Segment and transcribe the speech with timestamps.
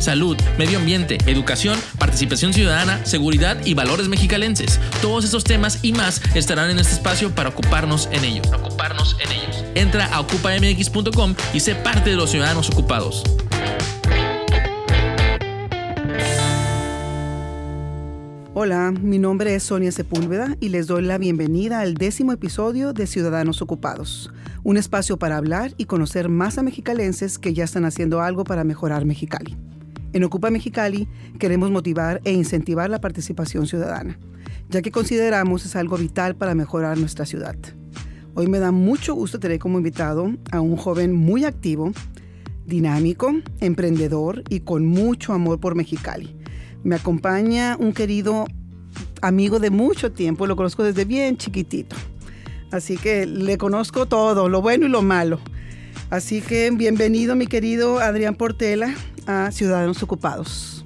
[0.00, 4.80] Salud, medio ambiente, educación, participación ciudadana, seguridad y valores mexicalenses.
[5.02, 8.46] Todos estos temas y más estarán en este espacio para ocuparnos en ellos.
[8.50, 9.64] Ocuparnos en ellos.
[9.74, 13.22] Entra a ocupamx.com y sé parte de los ciudadanos ocupados.
[18.54, 23.06] Hola, mi nombre es Sonia Sepúlveda y les doy la bienvenida al décimo episodio de
[23.06, 24.30] Ciudadanos Ocupados,
[24.64, 28.64] un espacio para hablar y conocer más a mexicalenses que ya están haciendo algo para
[28.64, 29.58] mejorar Mexicali.
[30.12, 31.06] En Ocupa Mexicali
[31.38, 34.18] queremos motivar e incentivar la participación ciudadana,
[34.68, 37.54] ya que consideramos es algo vital para mejorar nuestra ciudad.
[38.34, 41.92] Hoy me da mucho gusto tener como invitado a un joven muy activo,
[42.66, 46.36] dinámico, emprendedor y con mucho amor por Mexicali.
[46.82, 48.46] Me acompaña un querido
[49.22, 51.94] amigo de mucho tiempo, lo conozco desde bien chiquitito.
[52.72, 55.38] Así que le conozco todo, lo bueno y lo malo.
[56.10, 58.92] Así que bienvenido mi querido Adrián Portela
[59.26, 60.84] a Ciudadanos Ocupados.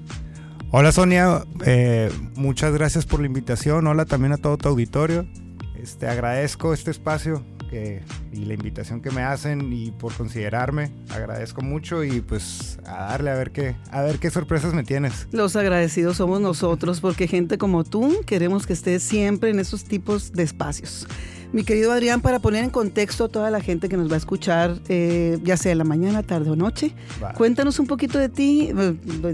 [0.70, 3.86] Hola Sonia, eh, muchas gracias por la invitación.
[3.86, 5.26] Hola también a todo tu auditorio.
[5.80, 7.42] Este, agradezco este espacio
[8.32, 10.92] y la invitación que me hacen y por considerarme.
[11.10, 15.26] Agradezco mucho y pues a darle a ver qué, a ver qué sorpresas me tienes.
[15.32, 20.32] Los agradecidos somos nosotros porque gente como tú queremos que estés siempre en esos tipos
[20.32, 21.06] de espacios.
[21.54, 24.16] Mi querido Adrián, para poner en contexto a toda la gente que nos va a
[24.16, 26.92] escuchar, eh, ya sea en la mañana, tarde o noche,
[27.36, 28.72] cuéntanos un poquito de ti.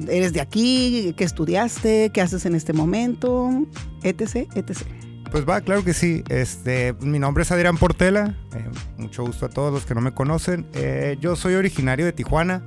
[0.06, 1.14] ¿Eres de aquí?
[1.16, 2.10] ¿Qué estudiaste?
[2.12, 3.64] ¿Qué haces en este momento?
[4.02, 4.82] Etc, etc.
[5.30, 6.22] Pues va, claro que sí.
[6.28, 8.36] Este, mi nombre es Adrián Portela.
[8.54, 8.68] Eh,
[8.98, 10.66] mucho gusto a todos los que no me conocen.
[10.74, 12.62] Eh, yo soy originario de Tijuana,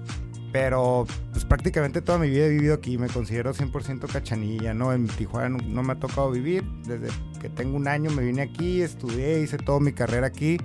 [0.53, 2.99] pero pues prácticamente toda mi vida he vivido aquí.
[2.99, 4.93] Me considero 100% cachanilla, ¿no?
[4.93, 6.63] En Tijuana no, me ha tocado vivir.
[6.85, 7.07] Desde
[7.41, 10.57] que tengo un año me vine aquí, estudié, hice toda mi carrera aquí.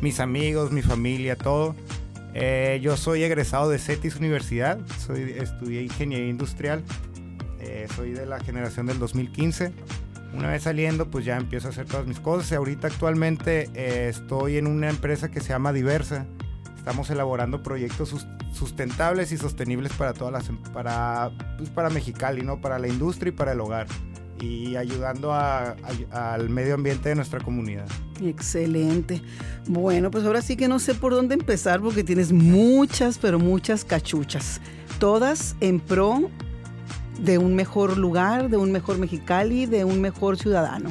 [0.00, 1.74] Mis amigos, mi familia, todo.
[2.32, 4.78] Eh, yo soy egresado de CETIS Universidad.
[4.98, 6.84] Soy, estudié ingeniería industrial.
[7.96, 9.72] soy de la generación del 2015.
[10.32, 12.52] Una vez saliendo, pues ya empiezo a hacer todas mis cosas.
[12.52, 16.26] Y ahorita actualmente eh, estoy en una empresa que se llama Diversa.
[16.84, 22.60] Estamos elaborando proyectos sustentables y sostenibles para todas las em, para pues para Mexicali, ¿no?
[22.60, 23.86] Para la industria y para el hogar
[24.38, 27.86] y ayudando al medio ambiente de nuestra comunidad.
[28.22, 29.22] Excelente.
[29.66, 33.86] Bueno, pues ahora sí que no sé por dónde empezar porque tienes muchas, pero muchas
[33.86, 34.60] cachuchas.
[34.98, 36.28] Todas en pro
[37.18, 40.90] de un mejor lugar, de un mejor Mexicali, de un mejor ciudadano.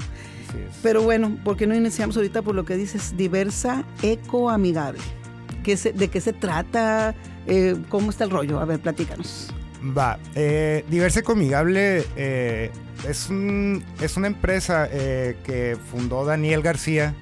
[0.81, 5.22] Pero bueno, ¿por qué no iniciamos ahorita por lo que dices diversa, ecoamigable?
[5.63, 7.16] ¿Qué ¿De qué se trata?
[7.47, 8.59] Eh, ¿Cómo está el rollo?
[8.59, 9.53] A ver, platícanos.
[9.85, 12.72] Va, eh, Diversa Ecoamigable eh,
[13.07, 17.13] es, un, es una empresa eh, que fundó Daniel García.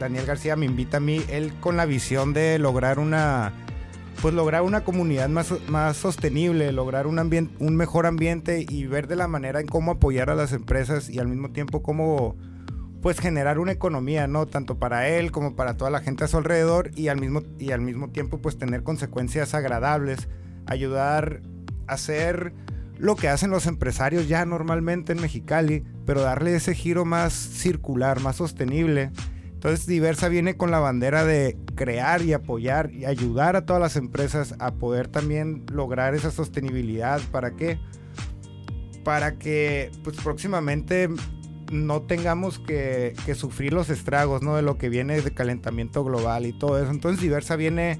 [0.00, 3.52] Daniel García me invita a mí, él con la visión de lograr una
[4.20, 9.08] pues lograr una comunidad más, más sostenible, lograr un, ambiente, un mejor ambiente y ver
[9.08, 12.36] de la manera en cómo apoyar a las empresas y al mismo tiempo cómo
[13.02, 14.46] pues generar una economía, ¿no?
[14.46, 17.72] Tanto para él como para toda la gente a su alrededor y al mismo, y
[17.72, 20.28] al mismo tiempo pues tener consecuencias agradables,
[20.66, 21.42] ayudar
[21.86, 22.54] a hacer
[22.96, 28.20] lo que hacen los empresarios ya normalmente en Mexicali, pero darle ese giro más circular,
[28.20, 29.10] más sostenible
[29.62, 33.94] entonces Diversa viene con la bandera de crear y apoyar y ayudar a todas las
[33.94, 37.20] empresas a poder también lograr esa sostenibilidad.
[37.30, 37.78] ¿Para qué?
[39.04, 41.08] Para que pues próximamente
[41.72, 44.54] no tengamos que, sufrir los estragos ¿no?
[44.54, 46.90] de lo que viene de calentamiento global y todo eso.
[46.90, 47.98] Entonces Diversa viene,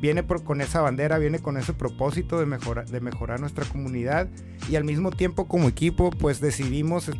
[0.00, 4.28] viene por, con esa bandera, viene con ese propósito de, mejorar de mejorar nuestra comunidad
[4.70, 7.10] y al mismo tiempo como equipo pues decidimos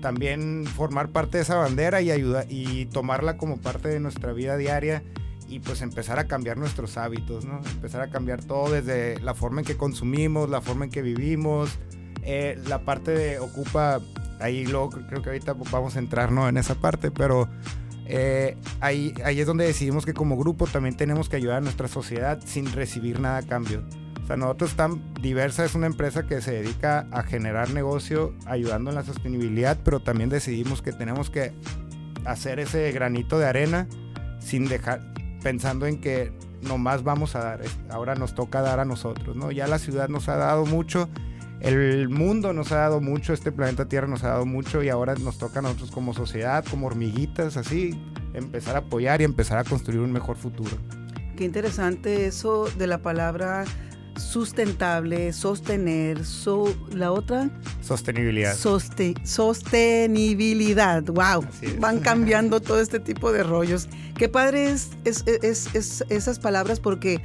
[0.00, 4.56] también formar parte de esa bandera y ayudar y tomarla como parte de nuestra vida
[4.56, 5.02] diaria
[5.50, 7.60] y pues empezar a cambiar nuestros hábitos, ¿no?
[7.72, 11.78] Empezar a cambiar todo desde la forma en que consumimos, la forma en que vivimos,
[12.22, 14.00] eh, la parte de ocupa,
[14.40, 16.48] ahí luego creo que ahorita vamos a entrar, ¿no?
[16.48, 17.48] En esa parte, pero
[18.06, 21.88] eh, ahí, ahí es donde decidimos que como grupo también tenemos que ayudar a nuestra
[21.88, 23.84] sociedad sin recibir nada a cambio
[24.36, 29.04] nosotros tan diversa es una empresa que se dedica a generar negocio ayudando en la
[29.04, 31.52] sostenibilidad, pero también decidimos que tenemos que
[32.24, 33.88] hacer ese granito de arena
[34.38, 35.00] sin dejar
[35.42, 36.32] pensando en que
[36.62, 37.60] nomás vamos a dar,
[37.90, 39.50] ahora nos toca dar a nosotros, ¿no?
[39.50, 41.08] Ya la ciudad nos ha dado mucho,
[41.60, 45.14] el mundo nos ha dado mucho, este planeta Tierra nos ha dado mucho y ahora
[45.14, 48.00] nos toca a nosotros como sociedad, como hormiguitas, así,
[48.34, 50.70] empezar a apoyar y empezar a construir un mejor futuro.
[51.36, 53.64] Qué interesante eso de la palabra
[54.16, 56.20] sustentable, sostener,
[56.94, 57.48] la otra
[57.80, 58.54] sostenibilidad.
[58.54, 61.44] sostenibilidad, wow.
[61.78, 63.88] Van cambiando todo este tipo de rollos.
[64.16, 67.22] Qué padre es, esas palabras porque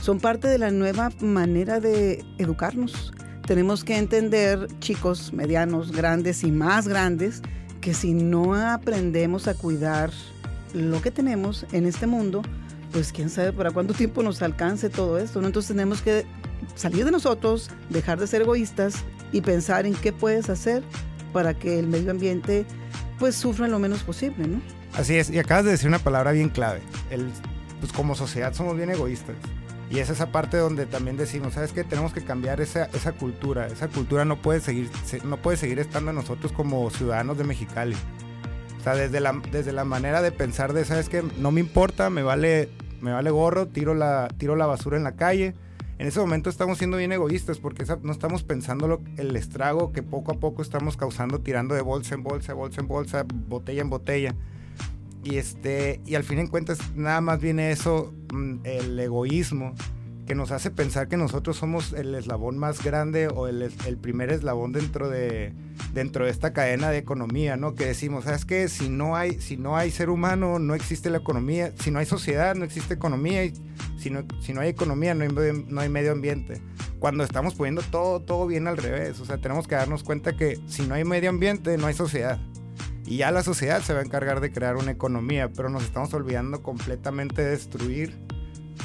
[0.00, 3.12] son parte de la nueva manera de educarnos.
[3.48, 7.40] Tenemos que entender, chicos, medianos, grandes y más grandes,
[7.80, 10.10] que si no aprendemos a cuidar
[10.74, 12.42] lo que tenemos en este mundo,
[12.92, 15.46] pues quién sabe para cuánto tiempo nos alcance todo esto, ¿no?
[15.46, 16.26] Entonces tenemos que
[16.74, 18.96] salir de nosotros, dejar de ser egoístas
[19.32, 20.82] y pensar en qué puedes hacer
[21.32, 22.66] para que el medio ambiente
[23.18, 24.60] pues sufra lo menos posible, ¿no?
[24.92, 26.82] Así es, y acabas de decir una palabra bien clave.
[27.08, 27.26] El,
[27.80, 29.36] pues como sociedad somos bien egoístas.
[29.90, 31.82] Y es esa parte donde también decimos, ¿sabes qué?
[31.82, 33.66] Tenemos que cambiar esa, esa cultura.
[33.68, 34.90] Esa cultura no puede, seguir,
[35.24, 37.96] no puede seguir estando nosotros como ciudadanos de Mexicali.
[38.78, 41.24] O sea, desde la, desde la manera de pensar de, ¿sabes qué?
[41.38, 42.68] No me importa, me vale,
[43.00, 45.54] me vale gorro, tiro la, tiro la basura en la calle.
[45.98, 50.02] En ese momento estamos siendo bien egoístas porque no estamos pensando lo, el estrago que
[50.02, 53.90] poco a poco estamos causando tirando de bolsa en bolsa, bolsa en bolsa, botella en
[53.90, 54.34] botella.
[55.24, 58.14] Y, este, y al fin en cuentas nada más viene eso,
[58.64, 59.74] el egoísmo
[60.28, 64.72] que nos hace pensar que nosotros somos el eslabón más grande o el, primer eslabón
[64.72, 65.54] dentro de,
[65.94, 67.74] dentro de esta cadena de economía, ¿no?
[67.74, 68.68] Que decimos, ¿sabes qué?
[68.68, 72.04] Si no hay, si no hay ser humano, no existe la economía, si no hay
[72.04, 73.54] sociedad, no existe economía, y
[73.98, 76.60] si no, si no hay economía, no hay, no hay medio ambiente.
[76.98, 80.60] Cuando estamos poniendo todo, todo bien al revés, o sea, tenemos que darnos cuenta que
[80.66, 82.38] si no hay medio ambiente, no hay sociedad.
[83.08, 86.12] Y ya la sociedad se va a encargar de crear una economía, pero nos estamos
[86.12, 88.14] olvidando completamente de destruir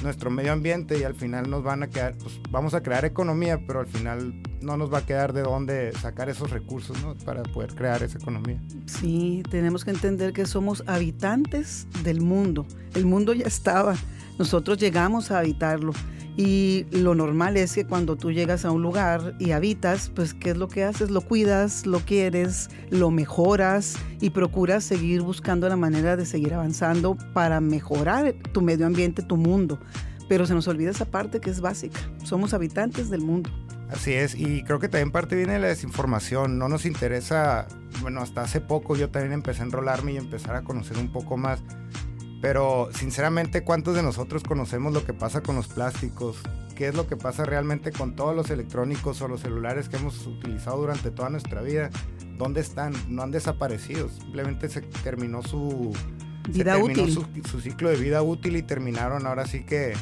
[0.02, 3.60] nuestro medio ambiente y al final nos van a quedar, pues vamos a crear economía,
[3.68, 7.16] pero al final no nos va a quedar de dónde sacar esos recursos ¿no?
[7.26, 8.62] para poder crear esa economía.
[8.86, 12.66] Sí, tenemos que entender que somos habitantes del mundo.
[12.96, 13.96] El mundo ya estaba,
[14.40, 15.92] nosotros llegamos a habitarlo.
[16.36, 20.52] Y lo normal es que cuando tú llegas a un lugar y habitas, pues ¿qué
[20.52, 21.12] es lo que haces?
[21.12, 27.18] Lo cuidas, lo quieres, lo mejoras y procuras seguir buscando la manera de seguir avanzando
[27.34, 29.80] para mejorar tu medio ambiente, tu mundo.
[30.28, 32.00] Pero se nos olvida esa parte que es básica.
[32.24, 33.52] Somos habitantes del mundo.
[33.92, 36.58] Así es, y creo que también parte viene de la desinformación.
[36.58, 37.68] No nos interesa,
[38.02, 41.38] bueno, hasta hace poco yo también empecé a enrolarme y empezar a conocer un poco
[41.38, 41.62] más
[42.44, 46.36] pero sinceramente, ¿cuántos de nosotros conocemos lo que pasa con los plásticos?
[46.76, 50.28] ¿Qué es lo que pasa realmente con todos los electrónicos o los celulares que hemos
[50.28, 51.90] utilizado durante toda nuestra vida?
[52.38, 52.94] ¿Dónde están?
[53.08, 54.10] No han desaparecido.
[54.10, 55.94] Simplemente se terminó su
[56.50, 57.14] vida útil.
[57.50, 59.94] Su, ciclo de vida útil y terminaron ahora sí que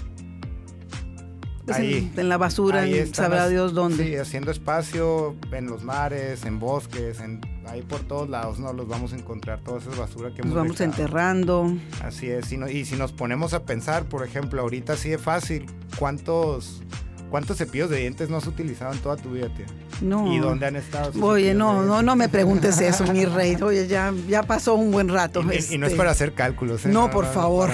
[1.67, 4.03] pues ahí, en, la basura, sabrá Dios dónde.
[4.03, 7.39] Sí, haciendo espacio en los mares, en bosques, en
[7.71, 10.79] ahí por todos lados no los vamos a encontrar toda esa basura que nos vamos
[10.81, 11.73] enterrando
[12.03, 15.65] así es y, si nos ponemos a pensar por ejemplo ahorita así de fácil
[15.97, 16.81] cuántos
[17.29, 19.67] cuántos cepillos de dientes no has utilizado en toda tu vida tía
[20.01, 20.33] no.
[20.33, 21.11] ¿Y dónde han estado?
[21.23, 23.55] Oye, no, no, no me preguntes eso, mi rey.
[23.61, 25.41] Oye, ya, ya pasó un buen rato.
[25.41, 25.95] Y, no es este.
[25.95, 26.87] para hacer cálculos.
[26.87, 26.89] ¿eh?
[26.89, 27.69] No, por favor.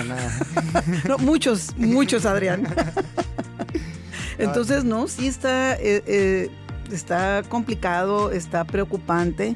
[1.07, 2.67] no, muchos, muchos, Adrián.
[4.37, 6.49] Entonces, no, sí está, eh, eh,
[6.91, 9.55] está complicado, está preocupante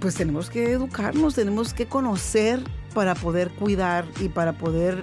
[0.00, 2.60] pues tenemos que educarnos, tenemos que conocer
[2.94, 5.02] para poder cuidar y para poder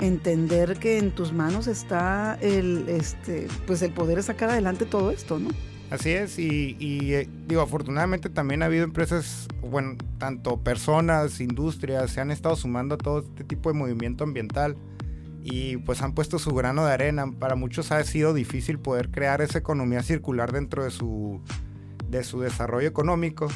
[0.00, 5.38] entender que en tus manos está el, este, pues el poder sacar adelante todo esto,
[5.38, 5.48] ¿no?
[5.90, 6.76] Así es, y,
[7.14, 12.96] eh, digo, afortunadamente también ha habido empresas, bueno, tanto personas, industrias, se han estado sumando
[12.96, 14.76] a todo este tipo de movimiento ambiental
[15.42, 17.32] y pues han puesto su grano de arena.
[17.38, 21.40] Para muchos ha sido difícil poder crear esa economía circular dentro de su,
[22.08, 23.48] de su desarrollo económico,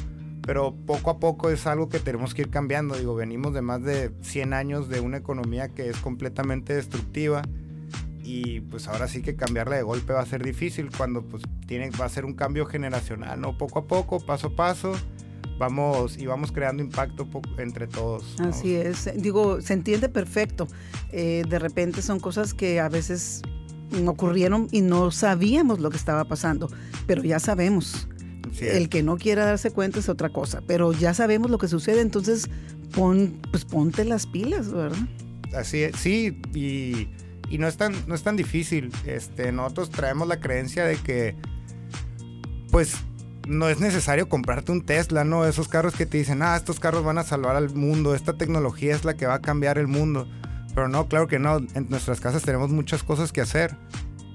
[0.42, 2.96] pero poco a poco es algo que tenemos que ir cambiando.
[2.96, 7.42] Digo, venimos de más de 100 años de una economía que es completamente destructiva
[8.24, 11.90] y pues ahora sí que cambiarla de golpe va a ser difícil cuando pues tiene,
[11.90, 13.56] va a ser un cambio generacional, ¿no?
[13.58, 14.92] Poco a poco, paso a paso.
[15.58, 17.28] Vamos y vamos creando impacto
[17.58, 18.40] entre todos.
[18.40, 20.66] Así es, digo, se entiende perfecto.
[21.12, 23.42] Eh, de repente son cosas que a veces
[24.06, 26.68] ocurrieron y no sabíamos lo que estaba pasando,
[27.06, 28.08] pero ya sabemos
[28.60, 32.00] el que no quiera darse cuenta es otra cosa, pero ya sabemos lo que sucede,
[32.00, 32.48] entonces
[32.94, 34.98] pon, pues ponte las pilas, ¿verdad?
[35.56, 38.90] Así es, sí, y, no, es tan, no es tan difícil.
[39.06, 41.36] Este, nosotros traemos la creencia de que,
[42.70, 42.96] pues,
[43.46, 45.44] no es necesario comprarte un Tesla, ¿no?
[45.44, 48.94] Esos carros que te dicen, ah, estos carros van a salvar al mundo, esta tecnología
[48.94, 50.28] es la que va a cambiar el mundo.
[50.74, 53.76] Pero no, claro que no, en nuestras casas tenemos muchas cosas que hacer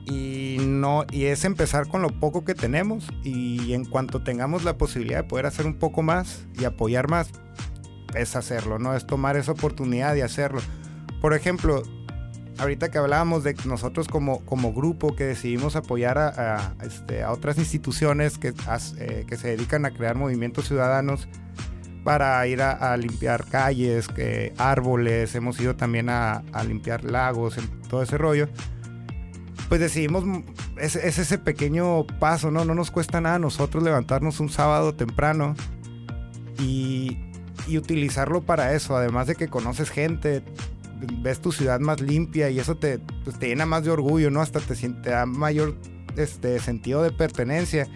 [0.10, 4.78] y no y es empezar con lo poco que tenemos y en cuanto tengamos la
[4.78, 7.30] posibilidad de poder hacer un poco más y apoyar más
[8.16, 8.96] es hacerlo, ¿no?
[8.96, 10.62] Es tomar esa oportunidad y hacerlo.
[11.22, 11.84] Por ejemplo,
[12.58, 17.58] ahorita que hablábamos de nosotros como, como grupo que decidimos apoyar a, este, a otras
[17.58, 18.54] instituciones que,
[18.98, 21.28] eh, que se dedican a crear movimientos ciudadanos
[22.04, 27.58] para ir a, limpiar calles, que, árboles, hemos ido también a, a limpiar lagos,
[27.90, 28.48] todo ese rollo
[29.70, 30.24] pues decidimos,
[30.78, 32.66] es, es, ese pequeño paso, ¿no?
[32.66, 35.56] No nos cuesta nada a nosotros levantarnos un sábado temprano
[36.60, 37.18] y,
[37.68, 40.44] y utilizarlo para eso, además de que conoces gente,
[41.22, 44.42] ves tu ciudad más limpia y eso te, pues, te llena más de orgullo, ¿no?
[44.42, 45.76] Hasta te, te da mayor
[46.16, 47.88] este, sentido de pertenencia.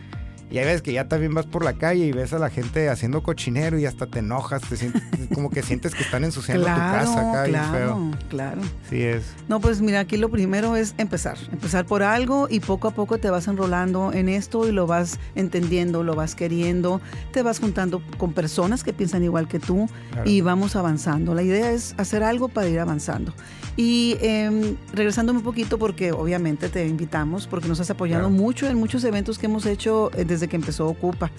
[0.52, 2.90] Y hay veces que ya también vas por la calle y ves a la gente
[2.90, 5.02] haciendo cochinero y hasta te enojas, te sientes,
[5.34, 8.12] como que sientes que están ensuciando tu casa acá claro, feo.
[8.30, 8.62] Claro.
[8.90, 9.24] Sí es.
[9.48, 11.38] No, pues mira, aquí lo primero es empezar.
[11.54, 15.20] Empezar por algo y poco a poco te vas enrolando en esto y lo vas
[15.36, 17.00] entendiendo, lo vas queriendo,
[17.32, 19.88] te vas juntando con personas que piensan igual que tú
[20.26, 21.34] y vamos avanzando.
[21.34, 23.34] La idea es hacer algo para ir avanzando.
[23.78, 28.78] Y eh, regresándome un poquito, porque obviamente te invitamos, porque nos has apoyado mucho en
[28.78, 31.32] muchos eventos que hemos hecho eh, desde que empezó Ocupa.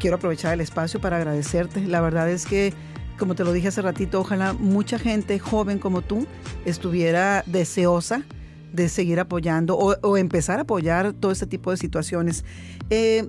[0.00, 1.86] Quiero aprovechar el espacio para agradecerte.
[1.86, 2.72] La verdad es que,
[3.18, 6.26] como te lo dije hace ratito, ojalá mucha gente joven como tú
[6.64, 8.24] estuviera deseosa
[8.72, 12.44] de seguir apoyando o, empezar a apoyar todo este tipo de situaciones.
[12.90, 13.28] Eh,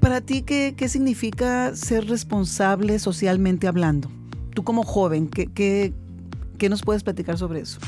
[0.00, 4.10] para ti, ¿qué, ¿qué, significa ser responsable socialmente hablando?
[4.54, 5.92] Tú como joven, ¿qué, qué,
[6.58, 7.78] ¿Qué nos puedes platicar sobre eso?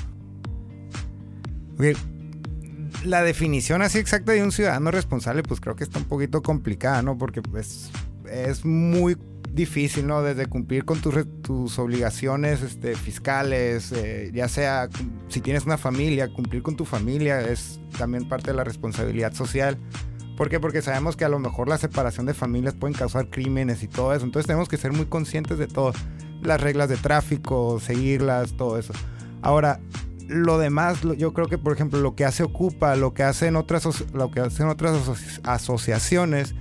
[3.05, 7.03] La definición así exacta de un ciudadano responsable, pues creo que está un poquito complicada,
[7.03, 7.17] ¿no?
[7.17, 7.91] Porque pues,
[8.31, 9.17] es muy
[9.53, 10.23] difícil, ¿no?
[10.23, 14.89] Desde cumplir con tus, obligaciones este, fiscales, eh, ya sea
[15.29, 19.79] si tienes una familia, cumplir con tu familia es también parte de la responsabilidad social.
[20.37, 20.61] ¿Por qué?
[20.61, 24.15] Porque sabemos que a lo mejor la separación de familias pueden causar crímenes y todo
[24.15, 24.25] eso.
[24.25, 25.93] Entonces tenemos que ser muy conscientes de todo
[26.43, 28.93] las reglas de tráfico, seguirlas, todo eso.
[29.43, 29.81] Ahora,
[30.29, 33.87] lo demás, yo creo que por ejemplo lo que hace Ocupa, lo que hacen otras,
[34.13, 36.55] lo que hacen otras asociaciones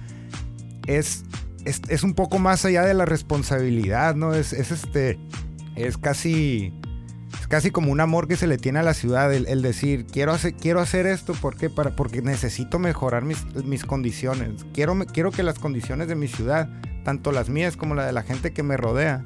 [0.87, 1.25] es,
[1.65, 4.33] es, un poco más allá de la responsabilidad, ¿no?
[4.33, 5.19] Es, este,
[5.75, 6.73] es casi,
[7.41, 10.31] es casi como un amor que se le tiene a la ciudad, el, decir, quiero
[10.31, 15.43] hacer, quiero hacer esto, ¿por Para, porque necesito mejorar mis, mis condiciones, quiero, quiero que
[15.43, 16.69] las condiciones de mi ciudad,
[17.03, 19.25] tanto las mías como la de la gente que me rodea,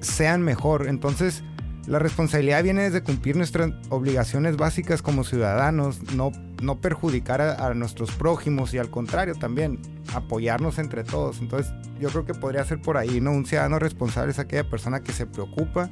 [0.00, 0.88] sean mejor.
[0.88, 1.42] Entonces,
[1.86, 6.30] la responsabilidad viene desde cumplir nuestras obligaciones básicas como ciudadanos, no,
[6.62, 9.80] no perjudicar a, nuestros prójimos y al contrario también
[10.14, 11.40] apoyarnos entre todos.
[11.40, 13.32] Entonces yo creo que podría ser por ahí, ¿no?
[13.32, 15.90] Un ciudadano responsable es aquella persona que se preocupa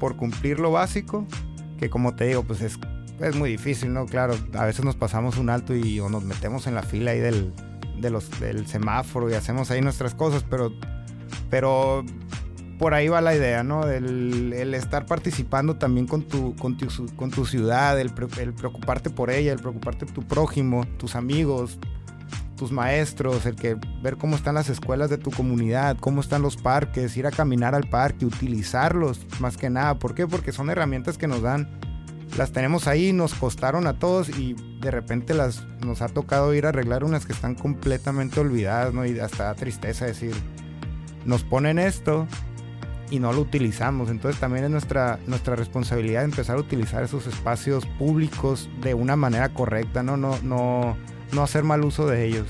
[0.00, 1.24] por cumplir lo básico,
[1.78, 2.78] que como te digo, pues es,
[3.20, 4.06] es muy difícil, ¿no?
[4.06, 7.20] Claro, a veces nos pasamos un alto y o nos metemos en la fila ahí
[7.20, 7.52] del,
[8.00, 10.72] del semáforo y hacemos ahí nuestras cosas, pero,
[11.48, 12.04] pero
[12.78, 13.88] por ahí va la idea, ¿no?
[13.88, 20.22] El, estar participando también con tu, ciudad, el, preocuparte por ella, el preocuparte por tu
[20.22, 21.78] prójimo, tus amigos,
[22.56, 26.56] tus maestros, el que ver cómo están las escuelas de tu comunidad, cómo están los
[26.56, 29.98] parques, ir a caminar al parque, utilizarlos más que nada.
[29.98, 30.26] ¿Por qué?
[30.26, 31.68] Porque son herramientas que nos dan.
[32.36, 36.66] Las tenemos ahí, nos costaron a todos y de repente las nos ha tocado ir
[36.66, 39.06] a arreglar unas que están completamente olvidadas, ¿no?
[39.06, 40.34] Y hasta da tristeza decir,
[41.24, 42.26] nos ponen esto
[43.10, 44.10] y no lo utilizamos.
[44.10, 49.48] Entonces también es nuestra, nuestra responsabilidad empezar a utilizar esos espacios públicos de una manera
[49.50, 50.96] correcta, no, no, no,
[51.32, 52.46] no hacer mal uso de ellos.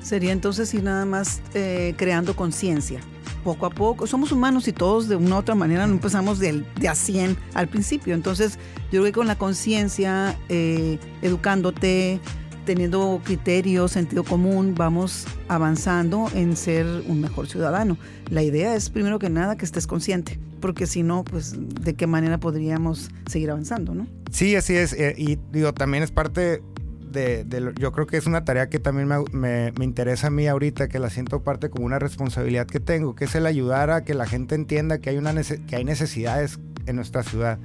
[0.00, 3.00] Sería entonces ir nada más eh, creando conciencia.
[3.44, 6.62] Poco a poco, somos humanos y todos de una u otra manera no empezamos de,
[6.78, 8.14] de a 100 al principio.
[8.14, 8.58] Entonces,
[8.92, 12.20] yo creo que con la conciencia, eh, educándote,
[12.70, 17.98] teniendo criterios, sentido común, vamos avanzando en ser un mejor ciudadano.
[18.28, 22.06] La idea es, primero que nada, que estés consciente, porque si no, pues, ¿de qué
[22.06, 24.06] manera podríamos seguir avanzando, no?
[24.30, 24.92] Sí, así es.
[24.92, 26.62] Eh, y digo, también es parte
[27.10, 27.44] de,
[27.76, 31.00] yo creo que es una tarea que también me, me, interesa a mí ahorita, que
[31.00, 34.26] la siento parte como una responsabilidad que tengo, que es el ayudar a que la
[34.26, 35.34] gente entienda que hay, una
[35.66, 37.58] que hay necesidades en nuestra ciudad,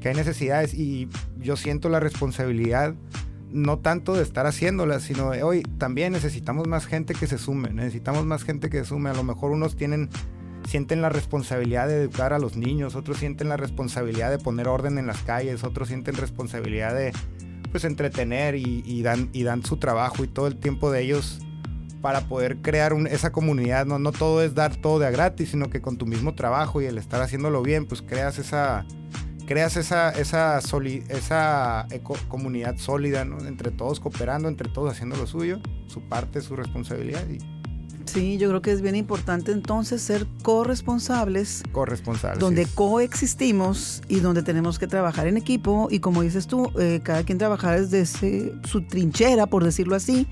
[0.00, 2.96] que hay necesidades y yo siento la responsabilidad
[3.50, 7.70] no tanto de estar haciéndolas, sino de hoy también necesitamos más gente que se sume,
[7.70, 9.10] necesitamos más gente que se sume.
[9.10, 10.10] A lo mejor unos tienen,
[10.66, 14.98] sienten la responsabilidad de educar a los niños, otros sienten la responsabilidad de poner orden
[14.98, 17.12] en las calles, otros sienten responsabilidad de
[17.70, 21.40] pues entretener y, dan, y dan su trabajo y todo el tiempo de ellos
[22.00, 23.84] para poder crear esa comunidad.
[23.86, 26.80] No, no todo es dar todo de a gratis, sino que con tu mismo trabajo
[26.80, 28.86] y el estar haciéndolo bien, pues creas esa
[29.48, 31.86] creas esa, esa, esa
[32.28, 33.38] comunidad sólida, ¿no?
[33.46, 37.26] Entre todos cooperando, entre todos haciendo lo suyo, su parte, su responsabilidad.
[37.28, 37.38] Y...
[38.04, 41.62] Sí, yo creo que es bien importante entonces ser corresponsables.
[41.72, 42.40] Corresponsables.
[42.40, 47.22] Donde coexistimos y donde tenemos que trabajar en equipo y como dices tú, eh, cada
[47.22, 48.04] quien trabajar desde
[48.66, 50.26] su trinchera, por decirlo así,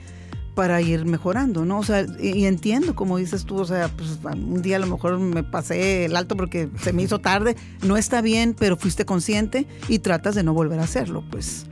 [0.56, 1.78] para ir mejorando, ¿no?
[1.78, 5.18] O sea, y, entiendo, como dices tú, o sea, pues un día a lo mejor
[5.18, 9.66] me pasé el alto porque se me hizo tarde, no está bien, pero fuiste consciente
[9.86, 11.66] y tratas de no volver a hacerlo, pues.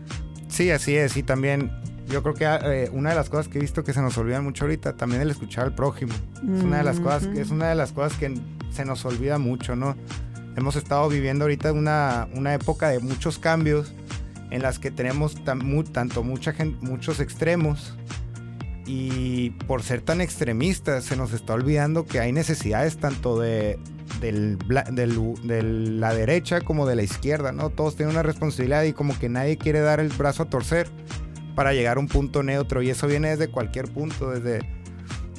[0.49, 1.73] Sí, así es, y también
[2.09, 4.45] yo creo que eh, una de las cosas que he visto que se nos olvidan
[4.45, 6.13] mucho ahorita, también el escuchar al prójimo.
[6.35, 8.39] Es una de las cosas, es una de las cosas que
[8.71, 9.97] se nos olvida mucho, ¿no?
[10.57, 13.95] Hemos estado viviendo ahorita una, una época de muchos cambios
[14.51, 17.95] en las que tenemos tanto mucha gente, muchos extremos
[18.87, 23.79] y por ser tan extremistas se nos está olvidando que hay necesidades tanto de,
[24.21, 27.71] la derecha como de la izquierda, ¿no?
[27.71, 30.89] Todos tienen una responsabilidad y como que nadie quiere dar el brazo a torcer
[31.55, 34.61] para llegar a un punto neutro y eso viene desde cualquier punto, desde,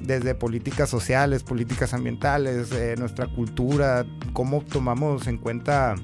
[0.01, 5.95] desde políticas sociales, políticas ambientales, eh, nuestra cultura, cómo tomamos en cuenta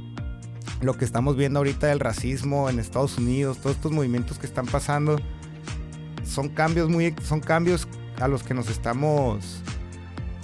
[0.81, 4.65] lo que estamos viendo ahorita del racismo en Estados Unidos, todos estos movimientos que están
[4.65, 5.19] pasando
[6.23, 7.87] son cambios muy son cambios
[8.19, 9.61] a los que nos estamos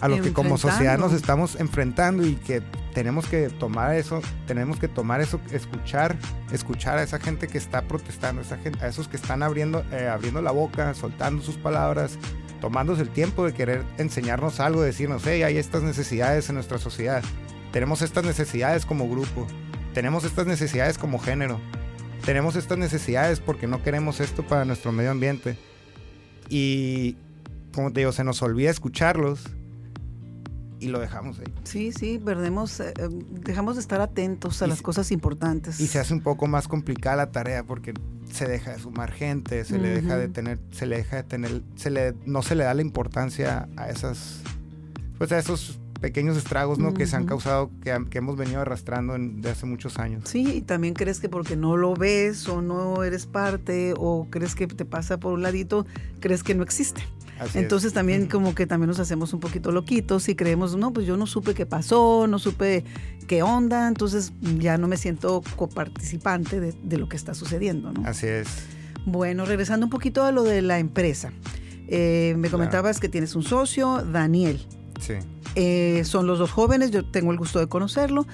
[0.01, 2.61] a los que como sociedad nos estamos enfrentando y que
[2.93, 6.15] tenemos que tomar eso, tenemos que tomar eso, escuchar,
[6.51, 10.07] escuchar a esa gente que está protestando, esa gente, a esos que están abriendo, eh,
[10.07, 12.17] abriendo la boca, soltando sus palabras,
[12.59, 17.23] tomándose el tiempo de querer enseñarnos algo, decirnos, hey, hay estas necesidades en nuestra sociedad,
[17.71, 19.47] tenemos estas necesidades como grupo,
[19.93, 21.59] tenemos estas necesidades como género,
[22.27, 25.57] tenemos estas necesidades porque no queremos esto para nuestro medio ambiente
[26.49, 27.15] y,
[27.73, 29.45] como te digo, se nos olvida escucharlos
[30.81, 31.45] y lo dejamos ahí.
[31.63, 35.79] Sí, sí, perdemos, eh, eh, dejamos de estar atentos a las cosas importantes.
[35.79, 37.93] Y se hace un poco más complicada la tarea porque
[38.29, 41.61] se deja de sumar gente, se le deja de tener, se le deja de tener,
[41.77, 44.41] se le, no se le da la importancia a esas,
[45.17, 46.93] pues a esos pequeños estragos ¿no?
[46.93, 50.23] que se han causado, que, hemos venido arrastrando de hace muchos años.
[50.25, 54.55] Sí, y también crees que porque no lo ves o no eres parte o crees
[54.55, 55.85] que te pasa por un ladito,
[56.19, 57.01] crees que no existe.
[57.53, 61.17] Entonces también como que también nos hacemos un poquito loquitos y creemos, no, pues yo
[61.17, 62.83] no supe qué pasó, no supe
[63.27, 67.93] qué onda, entonces ya no me siento coparticipante de, de lo que está sucediendo.
[67.93, 68.07] ¿no?
[68.07, 68.47] Así es.
[69.05, 71.31] Bueno, regresando un poquito a lo de la empresa.
[71.87, 74.65] Eh, me comentabas que tienes un socio, Daniel.
[74.99, 75.13] Sí.
[75.59, 78.27] Eh, son los dos jóvenes, yo tengo el gusto de conocerlo.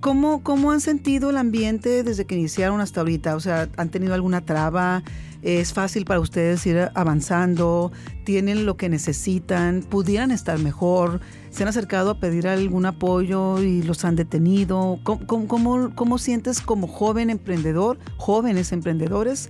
[0.00, 3.36] ¿Cómo, ¿Cómo han sentido el ambiente desde que iniciaron hasta ahorita?
[3.36, 5.02] O sea, ¿han tenido alguna traba?
[5.40, 7.90] ¿Es fácil para ustedes ir avanzando?
[8.24, 9.80] ¿Tienen lo que necesitan?
[9.80, 11.22] ¿Pudieran estar mejor?
[11.48, 15.00] ¿Se han acercado a pedir algún apoyo y los han detenido?
[15.04, 19.48] ¿Cómo, cómo, cómo sientes como joven emprendedor, jóvenes emprendedores,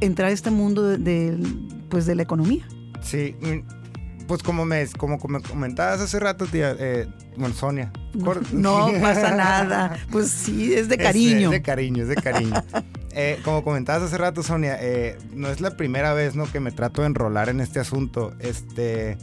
[0.00, 1.36] entrar a este mundo de,
[1.90, 2.66] pues de la economía?
[3.02, 3.36] Sí,
[4.26, 7.92] pues como me, como, comentabas hace rato, tía, eh, bueno, Sonia.
[8.52, 9.98] No pasa nada.
[10.10, 11.48] Pues sí, es de cariño.
[11.48, 12.62] Es, de cariño, es de cariño.
[13.18, 16.44] Eh, como comentabas hace rato, Sonia, eh, no es la primera vez ¿no?
[16.52, 18.34] que me trato de enrolar en este asunto.
[18.40, 19.16] Este.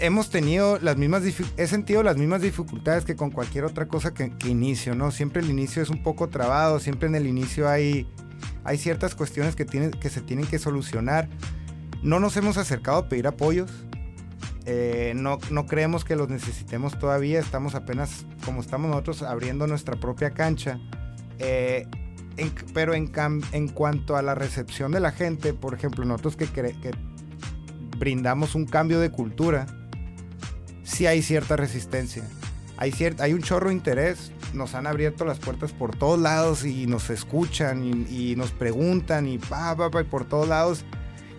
[0.00, 1.22] hemos tenido las mismas
[1.56, 5.12] he sentido las mismas dificultades que con cualquier otra cosa que, inicio, ¿no?
[5.12, 8.08] Siempre el inicio es un poco trabado, siempre en el inicio hay,
[8.64, 11.28] hay ciertas cuestiones que, tienen, que se tienen que solucionar.
[12.04, 13.70] No nos hemos acercado a pedir apoyos.
[14.66, 17.40] Eh, no, creemos que los necesitemos todavía.
[17.40, 20.78] Estamos apenas, como estamos nosotros, abriendo nuestra propia cancha.
[21.38, 21.88] Eh,
[22.74, 23.08] pero en,
[23.68, 26.90] cuanto a la recepción de la gente, por ejemplo, nosotros que, que
[27.98, 29.66] brindamos un cambio de cultura,
[30.82, 32.22] sí hay cierta resistencia.
[32.76, 34.30] Hay, hay un chorro de interés.
[34.52, 39.38] Nos han abierto las puertas por todos lados y nos escuchan y, nos preguntan y
[39.38, 40.84] pa, pa, pa, y por todos lados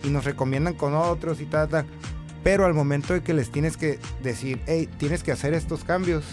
[0.05, 1.85] y nos recomiendan con otros y tal, tal.
[2.43, 6.23] Pero al momento de que les tienes que decir, hey, tienes que hacer estos cambios,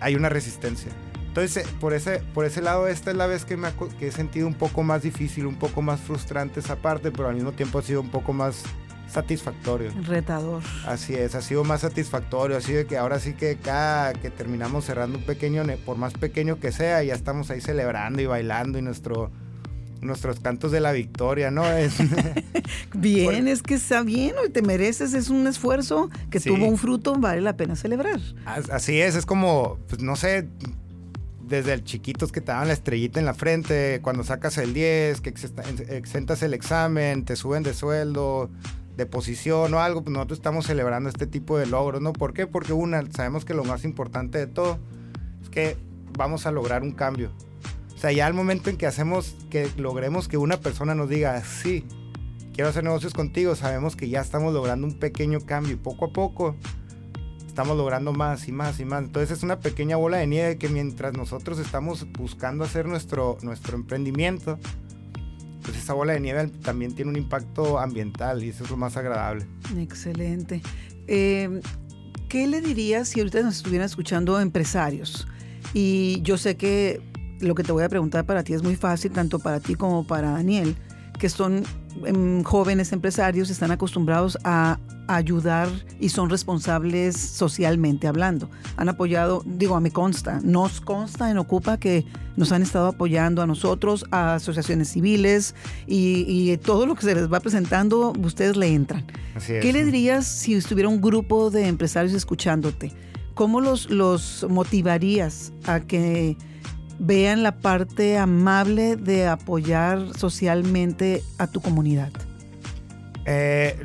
[0.00, 0.90] hay una resistencia.
[1.28, 4.12] Entonces, eh, por ese, por ese lado, esta es la vez que, me que he
[4.12, 7.78] sentido un poco más difícil, un poco más frustrante esa parte, pero al mismo tiempo
[7.78, 8.64] ha sido un poco más
[9.08, 9.92] satisfactorio.
[10.02, 10.62] Retador.
[10.86, 14.86] Así es, ha sido más satisfactorio, así de que ahora sí que cada que terminamos
[14.86, 18.82] cerrando un pequeño, por más pequeño que sea, ya estamos ahí celebrando y bailando y
[18.82, 19.30] nuestro
[20.06, 21.66] nuestros cantos de la victoria, ¿no?
[21.66, 21.94] Es...
[22.94, 27.14] bien, es que está bien, y te mereces, es un esfuerzo que tuvo un fruto,
[27.14, 28.20] vale la pena celebrar.
[28.44, 30.48] Así es, es como, pues no sé,
[31.46, 35.20] desde el chiquitos que te dan la estrellita en la frente, cuando sacas el 10,
[35.20, 35.34] que
[35.90, 38.50] exentas el examen, te suben de sueldo,
[38.96, 42.12] de posición o algo, pues nosotros estamos celebrando este tipo de logros, ¿no?
[42.12, 42.46] ¿Por qué?
[42.46, 44.78] Porque una, sabemos que lo más importante de todo
[45.42, 45.76] es que
[46.16, 47.30] vamos a lograr un cambio
[47.96, 51.42] o sea, ya al momento en que hacemos, que logremos que una persona nos diga,
[51.42, 51.84] sí,
[52.52, 56.12] quiero hacer negocios contigo, sabemos que ya estamos logrando un pequeño cambio y poco a
[56.12, 56.56] poco
[57.56, 59.02] estamos logrando más y más y más.
[59.02, 63.76] Entonces es una pequeña bola de nieve que mientras nosotros estamos buscando hacer nuestro, nuestro
[63.76, 64.58] emprendimiento,
[65.62, 68.98] pues esa bola de nieve también tiene un impacto ambiental y eso es lo más
[68.98, 69.46] agradable.
[69.78, 70.60] Excelente.
[71.06, 71.62] Eh,
[72.28, 75.26] ¿Qué le dirías si ahorita nos estuvieran escuchando empresarios?
[75.72, 77.00] Y yo sé que
[77.40, 80.06] lo que te voy a preguntar para ti es muy fácil, tanto para ti como
[80.06, 80.76] para Daniel,
[81.18, 81.64] que son
[82.04, 85.68] em, jóvenes empresarios, están acostumbrados a ayudar
[86.00, 88.50] y son responsables socialmente hablando.
[88.76, 92.04] Han apoyado, digo, a me consta, nos consta en Ocupa que
[92.36, 95.54] nos han estado apoyando a nosotros, a asociaciones civiles
[95.86, 99.06] y, todo lo que se les va presentando, ustedes le entran.
[99.46, 102.92] ¿Qué le dirías si estuviera un grupo de empresarios escuchándote?
[103.34, 106.36] ¿Cómo los, los motivarías a que
[106.98, 112.12] vean la parte amable de apoyar socialmente a tu comunidad?
[113.24, 113.76] Eh,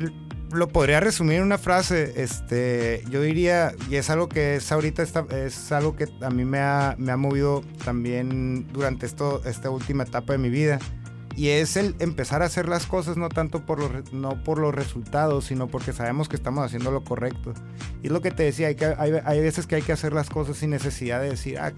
[0.52, 2.12] lo podría resumir en una frase.
[2.16, 6.58] Este, yo diría, y es algo que es ahorita, es algo que a mí me
[6.58, 10.78] ha, me ha movido también durante esto, esta última etapa de mi vida.
[11.34, 14.74] Y es el empezar a hacer las cosas no tanto por los, no por los
[14.74, 17.54] resultados, sino porque sabemos que estamos haciendo lo correcto.
[18.02, 20.12] Y es lo que te decía, hay, que, hay, hay veces que hay que hacer
[20.12, 21.72] las cosas sin necesidad de decir, ah,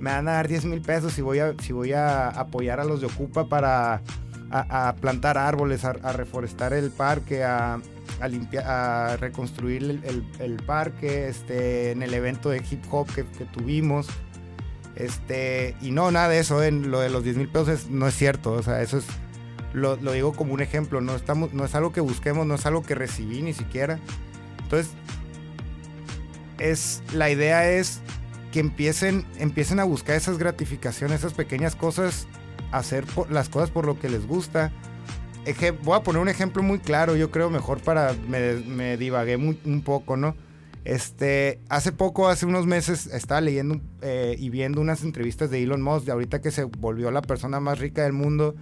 [0.00, 2.84] me van a dar 10 mil pesos si voy, a, si voy a apoyar a
[2.84, 4.02] los de Ocupa para
[5.00, 7.80] plantar árboles, a, reforestar el parque, a,
[8.28, 10.00] limpiar, a reconstruir
[10.38, 14.08] el, parque, este, en el evento de hip hop que, tuvimos.
[14.96, 18.14] Este, y no, nada de eso, en lo de los 10 mil pesos no es
[18.14, 19.06] cierto, o sea, eso es,
[19.72, 22.82] lo, digo como un ejemplo, no, estamos, no es algo que busquemos, no es algo
[22.82, 23.98] que recibí ni siquiera.
[24.64, 24.92] Entonces,
[26.58, 28.00] es, la idea es
[28.52, 32.26] que empiecen, empiecen a buscar esas gratificaciones, esas pequeñas cosas
[32.72, 34.72] hacer las cosas por lo que les gusta.
[35.82, 39.82] voy a poner un ejemplo muy claro, yo creo mejor para, me, me divagué un
[39.84, 40.34] poco, ¿no?
[40.84, 45.82] Este, hace poco, hace unos meses, estaba leyendo eh, y viendo unas entrevistas de Elon
[45.82, 48.54] Musk, de ahorita que se volvió la persona más rica del mundo,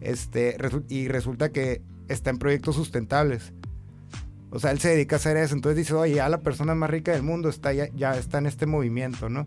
[0.00, 0.56] este,
[0.88, 3.52] y resulta que está en proyectos sustentables.
[4.50, 6.90] O sea, él se dedica a hacer eso, entonces dice, oye, ya la persona más
[6.90, 9.46] rica del mundo está, ya, está en este movimiento, ¿no?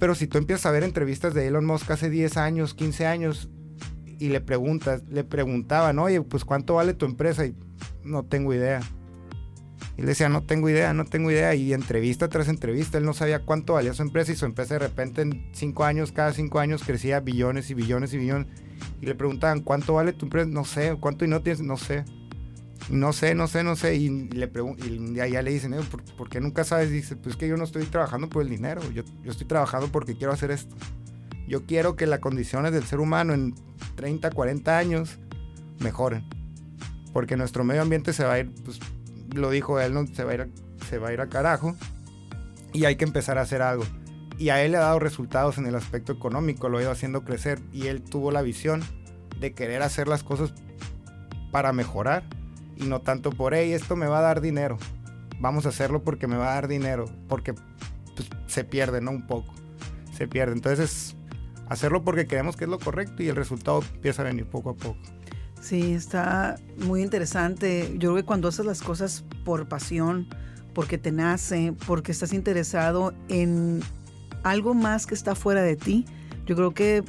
[0.00, 3.48] Pero si tú empiezas a ver entrevistas de Elon Musk hace 10 años, 15 años,
[4.18, 7.54] y le preguntas, le preguntaban, oye, pues cuánto vale tu empresa, y
[8.02, 8.80] no tengo idea.
[9.96, 11.54] Y le decía, no tengo idea, no tengo idea.
[11.54, 14.80] Y entrevista tras entrevista, él no sabía cuánto valía su empresa y su empresa de
[14.80, 18.48] repente en 5 años, cada 5 años crecía billones y billones y billones.
[19.00, 20.48] Y le preguntaban, ¿cuánto vale tu empresa?
[20.48, 21.62] No sé, ¿cuánto y no tienes?
[21.62, 22.04] No sé
[22.90, 23.96] no sé, no sé, no sé.
[23.96, 25.74] Y le y le dicen,
[26.16, 26.90] ¿por, qué nunca sabes?
[26.90, 30.16] Dice, pues que yo no estoy trabajando por el dinero, yo, yo estoy trabajando porque
[30.16, 30.74] quiero hacer esto.
[31.46, 33.54] Yo quiero que las condiciones del ser humano en
[33.96, 35.18] 30, 40 años
[35.80, 36.24] mejoren.
[37.12, 38.80] Porque nuestro medio ambiente se va a ir, pues
[39.34, 40.06] lo dijo él, ¿no?
[40.06, 40.52] se, va a ir,
[40.88, 41.74] se va a ir a carajo.
[42.72, 43.84] Y hay que empezar a hacer algo.
[44.38, 47.24] Y a él le ha dado resultados en el aspecto económico, lo ha ido haciendo
[47.24, 47.60] crecer.
[47.72, 48.82] Y él tuvo la visión
[49.40, 50.52] de querer hacer las cosas
[51.50, 52.24] para mejorar
[52.78, 54.78] y no tanto por, hey, esto me va a dar dinero.
[55.40, 59.10] Vamos a hacerlo porque me va a dar dinero, porque pues, se pierde, ¿no?
[59.10, 59.52] Un poco.
[60.16, 60.54] Se pierde.
[60.54, 61.16] Entonces,
[61.68, 64.74] hacerlo porque creemos que es lo correcto y el resultado empieza a venir poco a
[64.74, 64.98] poco.
[65.60, 67.90] Sí, está muy interesante.
[67.94, 70.28] Yo creo que cuando haces las cosas por pasión,
[70.72, 73.80] porque te nace, porque estás interesado en
[74.44, 76.04] algo más que está fuera de ti,
[76.46, 77.02] yo creo que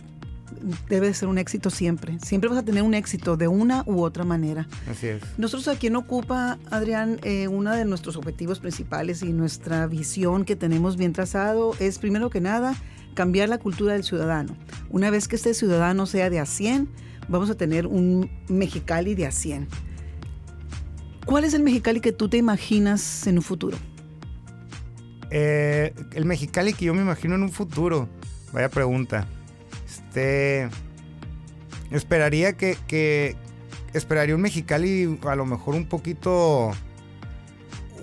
[0.90, 2.18] debe ser un éxito siempre.
[2.20, 4.68] Siempre vas a tener un éxito de una u otra manera.
[4.90, 5.22] Así es.
[5.38, 10.56] Nosotros aquí en Ocupa, Adrián, eh, uno de nuestros objetivos principales y nuestra visión que
[10.56, 12.76] tenemos bien trazado es, primero que nada,
[13.14, 14.56] cambiar la cultura del ciudadano.
[14.90, 16.90] Una vez que este ciudadano sea de a 100,
[17.28, 19.68] vamos a tener un Mexicali de a 100.
[21.26, 23.78] ¿Cuál es el Mexicali que tú te imaginas en un futuro?
[25.32, 28.10] Eh, el Mexicali que yo me imagino en un futuro.
[28.52, 29.28] Vaya pregunta.
[30.10, 30.70] Este.
[31.92, 33.36] Esperaría que,
[33.94, 36.72] Esperaría un Mexicali a lo mejor un poquito.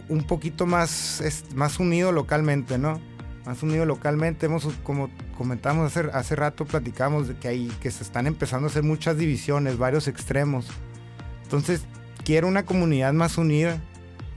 [0.09, 1.23] Un poquito más,
[1.55, 3.01] más unido localmente, ¿no?
[3.45, 4.47] Más unido localmente.
[4.47, 8.71] Hemos, como comentamos hace, hace rato, platicamos de que, hay, que se están empezando a
[8.71, 10.67] hacer muchas divisiones, varios extremos.
[11.43, 11.83] Entonces,
[12.25, 13.81] quiero una comunidad más unida.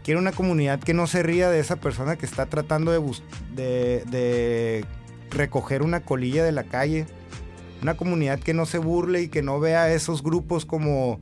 [0.03, 2.99] Quiero una comunidad que no se ría de esa persona que está tratando de,
[3.55, 4.85] de, de
[5.29, 7.05] recoger una colilla de la calle
[7.81, 11.19] una comunidad que no se burle y que no vea a esos grupos como,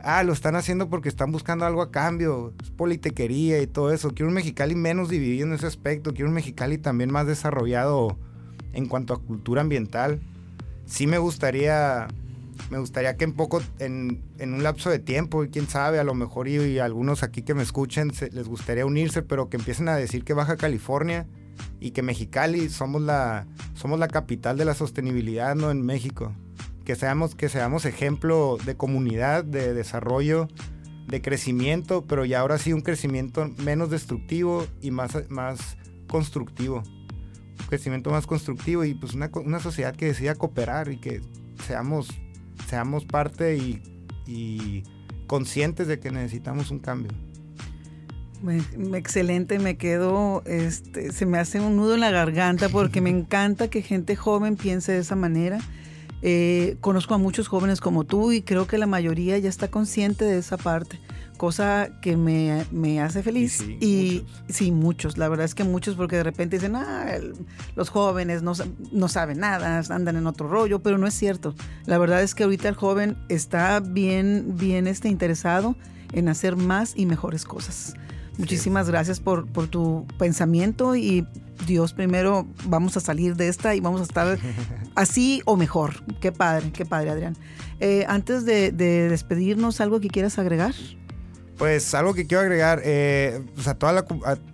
[0.00, 4.14] ah, lo están haciendo porque están buscando algo a cambio, es politequería y todo eso.
[4.14, 8.16] Quiero un Mexicali menos dividido en ese aspecto, quiero un Mexicali también más desarrollado
[8.72, 10.20] en cuanto a cultura ambiental.
[10.86, 12.08] Sí me gustaría
[12.70, 16.48] me gustaría que en poco, en, un lapso de tiempo, quién sabe, a lo mejor
[16.48, 20.32] y, algunos aquí que me escuchen les gustaría unirse, pero que empiecen a decir que
[20.32, 21.26] Baja California
[21.80, 25.70] y que Mexicali somos la, somos la capital de la sostenibilidad ¿no?
[25.70, 26.32] en México.
[26.84, 30.48] Que seamos, que seamos ejemplo de comunidad, de desarrollo,
[31.08, 36.82] de crecimiento, pero ya ahora sí un crecimiento menos destructivo y más, más constructivo.
[37.58, 41.22] Un crecimiento más constructivo y pues una, una sociedad que decida cooperar y que
[41.66, 42.08] seamos
[42.68, 44.82] seamos parte y,
[45.26, 47.10] conscientes de que necesitamos un cambio.
[48.94, 53.68] Excelente, me quedo, este, se me hace un nudo en la garganta porque me encanta
[53.68, 55.58] que gente joven piense de esa manera.
[56.22, 60.24] Eh, conozco a muchos jóvenes como tú y creo que la mayoría ya está consciente
[60.24, 60.98] de esa parte
[61.36, 63.62] cosa que me, hace feliz.
[63.62, 65.18] Y, sí, muchos.
[65.18, 67.06] La verdad es que muchos porque de repente dicen, ah,
[67.76, 68.52] los jóvenes no,
[68.92, 71.54] no, saben nada, andan en otro rollo, pero no es cierto.
[71.84, 75.76] La verdad es que ahorita el joven está bien, bien este, interesado
[76.12, 77.94] en hacer más y mejores cosas.
[78.38, 81.26] Muchísimas gracias por, por tu pensamiento y
[81.66, 84.38] Dios primero vamos a salir de esta y vamos a estar
[84.94, 86.04] así o mejor.
[86.20, 87.36] Qué padre, qué padre Adrián.
[87.80, 90.74] Eh, antes de, de despedirnos, ¿algo que quieras agregar?
[91.58, 94.04] Pues algo que quiero agregar, eh, pues, a, toda la,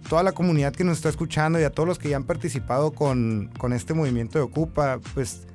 [0.08, 2.92] toda la comunidad que nos está escuchando y a todos los que ya han participado
[2.92, 5.46] con, este movimiento de Ocupa, pues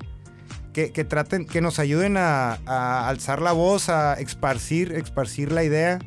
[0.73, 5.99] que, traten, que nos ayuden a, alzar la voz, a esparcir, esparcir la idea,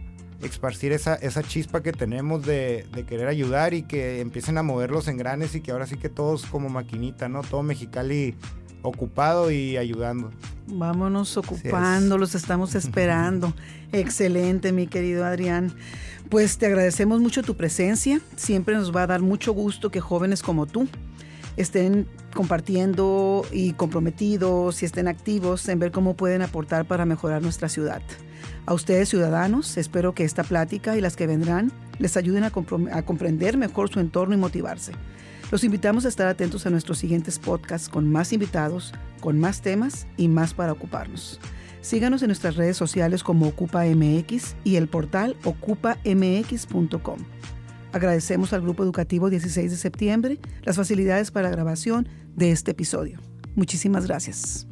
[0.42, 4.90] esparcir esa, esa chispa que tenemos de, de, querer ayudar y que empiecen a mover
[4.90, 7.42] los engranes y que ahora sí que todos como maquinita, ¿no?
[7.42, 8.34] Todo Mexicali
[8.82, 10.30] ocupado y ayudando.
[10.66, 13.52] Vámonos ocupando, los estamos esperando.
[13.92, 15.72] Excelente, mi querido Adrián.
[16.28, 18.20] Pues te agradecemos mucho tu presencia.
[18.36, 20.88] Siempre nos va a dar mucho gusto que jóvenes como tú
[21.60, 27.68] estén compartiendo y comprometidos y estén activos en ver cómo pueden aportar para mejorar nuestra
[27.68, 28.02] ciudad.
[28.66, 32.52] A ustedes ciudadanos, espero que esta plática y las que vendrán les ayuden a,
[32.92, 34.92] a comprender mejor su entorno y motivarse.
[35.50, 40.06] Los invitamos a estar atentos a nuestros siguientes podcasts con más invitados, con más temas
[40.16, 41.40] y más para ocuparnos.
[41.80, 47.18] Síganos en nuestras redes sociales como OcupaMX y el portal ocupamx.com.
[47.92, 53.18] Agradecemos al Grupo Educativo 16 de septiembre las facilidades para grabación de este episodio.
[53.56, 54.69] Muchísimas gracias.